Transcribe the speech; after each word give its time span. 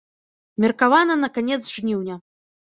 Меркавана 0.65 1.19
на 1.25 1.31
канец 1.37 1.61
жніўня. 1.77 2.21